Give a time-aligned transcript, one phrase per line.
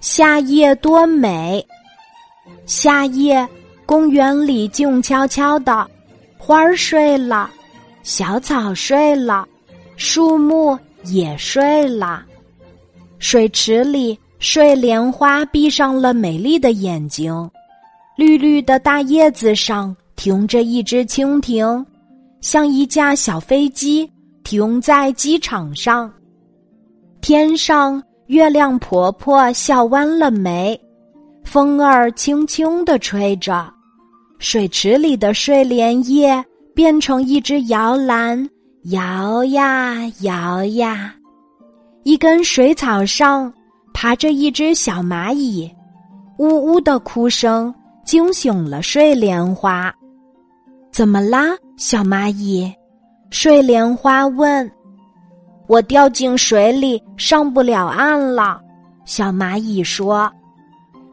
[0.00, 1.64] 夏夜多美。
[2.66, 3.46] 夏夜，
[3.86, 5.86] 公园里静悄悄的，
[6.36, 7.50] 花儿睡了，
[8.02, 9.46] 小草睡了，
[9.96, 12.24] 树木也睡了。
[13.18, 17.50] 水池里，睡莲花闭上了美丽的眼睛，
[18.16, 21.84] 绿绿的大叶子上停着一只蜻蜓，
[22.40, 24.10] 像一架小飞机
[24.44, 26.12] 停在机场上。
[27.20, 30.78] 天上，月亮婆婆笑弯了眉，
[31.44, 33.72] 风儿轻轻地吹着，
[34.38, 38.46] 水池里的睡莲叶变成一只摇篮，
[38.90, 41.14] 摇呀摇呀。
[42.04, 43.50] 一根水草上
[43.94, 45.70] 爬着一只小蚂蚁，
[46.38, 47.74] 呜呜的哭声
[48.04, 49.90] 惊醒了睡莲花。
[50.92, 51.46] 怎么啦，
[51.78, 52.70] 小蚂蚁？
[53.30, 54.70] 睡莲花问。
[55.68, 58.60] 我掉进水里，上不了岸了。
[59.04, 60.30] 小蚂蚁说：“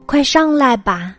[0.07, 1.15] 快上来吧！”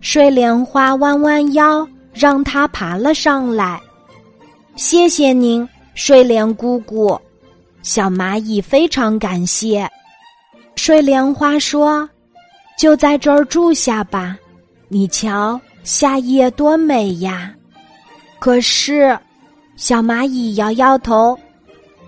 [0.00, 3.80] 睡莲花弯弯腰，让它爬了上来。
[4.76, 7.20] 谢谢您，睡莲姑姑。
[7.82, 9.88] 小蚂蚁非常感谢。
[10.76, 12.08] 睡莲花说
[12.78, 14.38] ：“就在这儿住下吧，
[14.86, 17.52] 你瞧，夏夜多美呀！”
[18.38, 19.18] 可是，
[19.74, 21.36] 小蚂蚁摇摇头。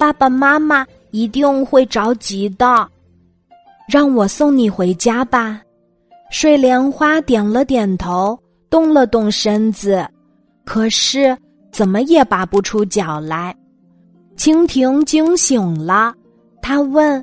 [0.00, 2.88] 爸爸妈妈一定会着急的，
[3.86, 5.60] 让我送你回家吧。
[6.30, 8.38] 睡莲花点了点头，
[8.70, 10.08] 动了动身子，
[10.64, 11.36] 可是
[11.70, 13.54] 怎么也拔不出脚来。
[14.38, 16.14] 蜻蜓惊醒了，
[16.62, 17.22] 他问：“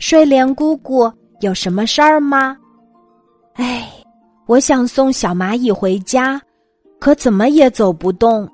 [0.00, 2.56] 睡莲姑姑有什么事儿吗？”
[3.56, 3.86] 哎，
[4.46, 6.40] 我想送小蚂蚁回家，
[6.98, 8.48] 可怎么也走不动。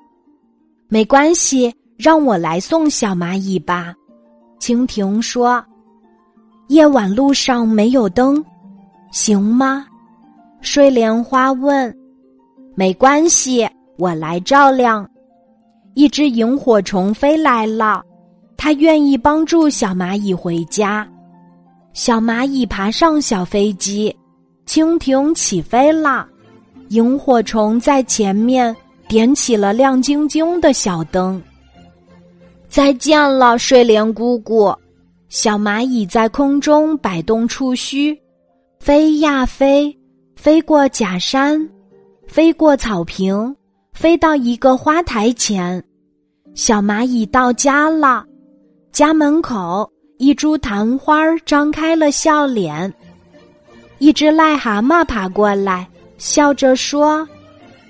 [0.89, 1.73] 没关系。
[2.03, 3.93] 让我来送小蚂蚁吧，
[4.59, 5.63] 蜻蜓说
[6.69, 8.43] ：“夜晚路上没有灯，
[9.11, 9.85] 行吗？”
[10.61, 11.95] 睡莲花问
[12.73, 15.07] ：“没关系，我来照亮。”
[15.93, 18.01] 一只萤火虫飞来了，
[18.57, 21.07] 它愿意帮助小蚂蚁回家。
[21.93, 24.15] 小蚂蚁爬上小飞机，
[24.65, 26.27] 蜻蜓起飞了，
[26.87, 28.75] 萤火虫在前面
[29.07, 31.39] 点起了亮晶晶的小灯。
[32.71, 34.73] 再见了，睡莲姑姑。
[35.27, 38.17] 小蚂蚁在空中摆动触须，
[38.79, 39.93] 飞呀飞，
[40.37, 41.69] 飞过假山，
[42.29, 43.53] 飞过草坪，
[43.91, 45.83] 飞到一个花台前。
[46.55, 48.23] 小蚂蚁到家了，
[48.93, 52.93] 家门口一株昙花张开了笑脸。
[53.97, 55.85] 一只癞蛤蟆爬过来，
[56.17, 57.27] 笑着说：“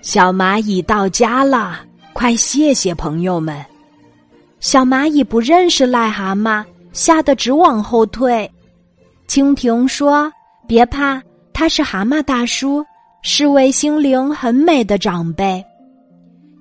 [0.01, 1.81] 小蚂蚁到家了，
[2.13, 3.63] 快谢谢朋友们。”
[4.61, 6.63] 小蚂蚁不认识癞蛤蟆，
[6.93, 8.49] 吓得直往后退。
[9.27, 10.31] 蜻蜓说
[10.67, 11.19] ：“别怕，
[11.51, 12.85] 他是蛤蟆大叔，
[13.23, 15.65] 是位心灵很美的长辈。”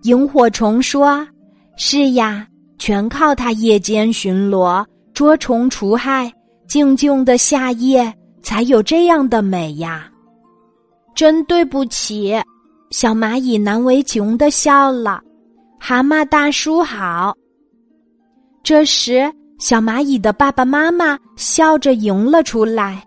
[0.04, 1.28] 萤火虫说
[1.76, 2.46] ：“是呀，
[2.78, 6.32] 全靠他夜间巡逻、捉虫除害，
[6.66, 8.10] 静静的夏夜
[8.42, 10.10] 才有这样的美呀。”
[11.14, 12.34] 真对不起，
[12.88, 15.20] 小蚂蚁难为情的笑了。
[15.78, 17.36] 蛤蟆大叔好。
[18.70, 23.04] 这时，小蚂蚁的爸爸妈妈笑着迎了出来。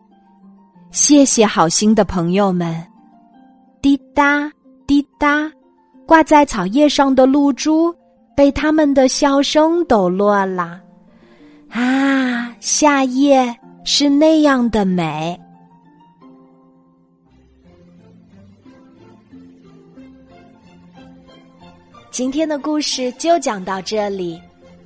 [0.91, 2.85] 谢谢好心的朋友们。
[3.81, 4.52] 滴答
[4.85, 5.50] 滴答，
[6.06, 7.96] 挂在草叶上的露珠
[8.35, 10.81] 被他们的笑声抖落了。
[11.69, 15.40] 啊，夏夜是那样的美。
[22.12, 24.38] 今天的故事就讲到这里。